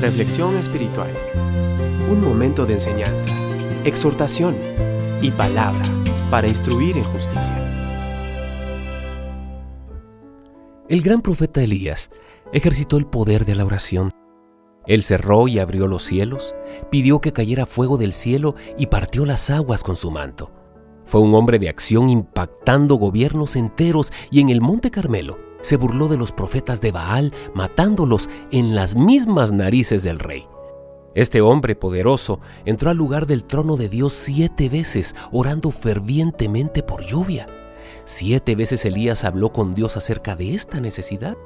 [0.00, 1.10] Reflexión espiritual.
[2.08, 3.30] Un momento de enseñanza,
[3.84, 4.56] exhortación
[5.20, 5.82] y palabra
[6.30, 7.56] para instruir en justicia.
[10.88, 12.10] El gran profeta Elías
[12.52, 14.12] ejercitó el poder de la oración.
[14.86, 16.54] Él cerró y abrió los cielos,
[16.92, 20.52] pidió que cayera fuego del cielo y partió las aguas con su manto.
[21.06, 26.08] Fue un hombre de acción impactando gobiernos enteros y en el Monte Carmelo se burló
[26.08, 30.46] de los profetas de Baal, matándolos en las mismas narices del rey.
[31.14, 37.04] Este hombre poderoso entró al lugar del trono de Dios siete veces, orando fervientemente por
[37.04, 37.48] lluvia.
[38.04, 41.36] Siete veces Elías habló con Dios acerca de esta necesidad.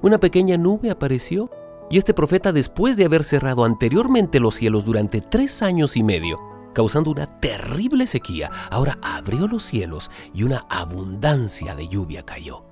[0.00, 1.50] Una pequeña nube apareció
[1.90, 6.38] y este profeta, después de haber cerrado anteriormente los cielos durante tres años y medio,
[6.72, 12.71] causando una terrible sequía, ahora abrió los cielos y una abundancia de lluvia cayó.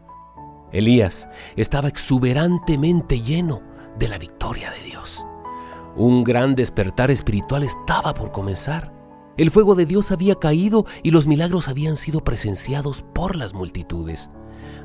[0.72, 3.62] Elías estaba exuberantemente lleno
[3.98, 5.26] de la victoria de Dios.
[5.96, 8.92] Un gran despertar espiritual estaba por comenzar.
[9.36, 14.30] El fuego de Dios había caído y los milagros habían sido presenciados por las multitudes.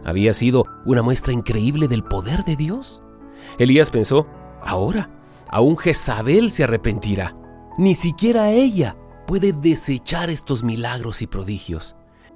[0.03, 3.03] Había sido una muestra increíble del poder de Dios.
[3.59, 4.27] Elías pensó,
[4.63, 5.09] ahora,
[5.49, 7.35] aún Jezabel se arrepentirá.
[7.77, 8.95] Ni siquiera ella
[9.27, 11.95] puede desechar estos milagros y prodigios.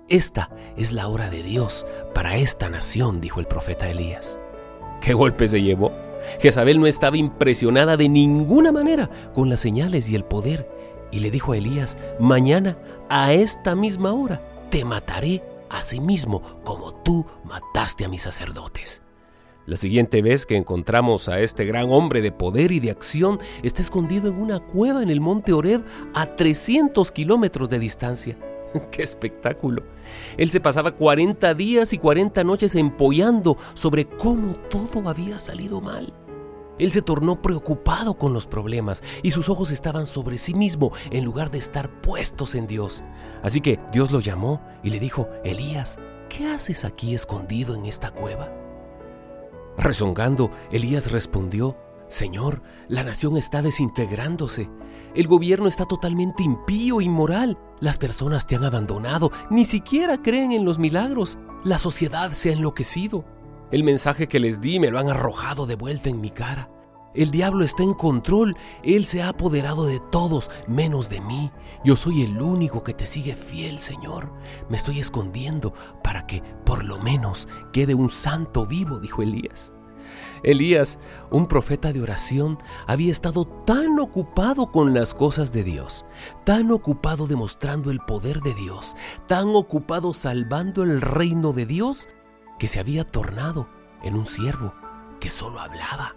[0.10, 4.40] Esta es la hora de Dios para esta nación, dijo el profeta Elías.
[5.02, 5.92] ¿Qué golpe se llevó?
[6.40, 10.68] Jezabel no estaba impresionada de ninguna manera con las señales y el poder
[11.12, 16.42] y le dijo a Elías, mañana a esta misma hora te mataré a sí mismo
[16.64, 19.04] como tú mataste a mis sacerdotes.
[19.68, 23.84] La siguiente vez que encontramos a este gran hombre de poder y de acción, está
[23.84, 28.49] escondido en una cueva en el monte Oreb a 300 kilómetros de distancia.
[28.92, 29.84] ¡Qué espectáculo!
[30.38, 36.14] Él se pasaba 40 días y 40 noches empollando sobre cómo todo había salido mal.
[36.80, 41.26] Él se tornó preocupado con los problemas y sus ojos estaban sobre sí mismo en
[41.26, 43.04] lugar de estar puestos en Dios.
[43.44, 46.00] Así que Dios lo llamó y le dijo, Elías,
[46.30, 48.50] ¿qué haces aquí escondido en esta cueva?
[49.78, 51.78] Rezongando, Elías respondió,
[52.10, 54.68] Señor, la nación está desintegrándose.
[55.14, 57.58] El gobierno está totalmente impío, inmoral.
[57.80, 61.38] Las personas te han abandonado, ni siquiera creen en los milagros.
[61.64, 63.26] La sociedad se ha enloquecido.
[63.72, 66.72] El mensaje que les di me lo han arrojado de vuelta en mi cara.
[67.14, 71.52] El diablo está en control, él se ha apoderado de todos, menos de mí.
[71.84, 74.34] Yo soy el único que te sigue fiel, Señor.
[74.68, 79.74] Me estoy escondiendo para que por lo menos quede un santo vivo, dijo Elías.
[80.44, 81.00] Elías,
[81.32, 86.06] un profeta de oración, había estado tan ocupado con las cosas de Dios,
[86.46, 88.96] tan ocupado demostrando el poder de Dios,
[89.28, 92.08] tan ocupado salvando el reino de Dios,
[92.58, 93.68] que se había tornado
[94.04, 94.74] en un siervo
[95.20, 96.16] que solo hablaba.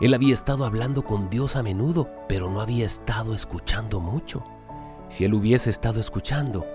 [0.00, 4.44] Él había estado hablando con Dios a menudo, pero no había estado escuchando mucho.
[5.08, 6.66] Si él hubiese estado escuchando,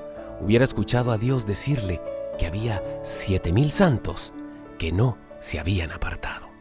[0.42, 2.02] hubiera escuchado a Dios decirle
[2.38, 4.34] que había siete mil santos
[4.78, 6.53] que no se habían apartado.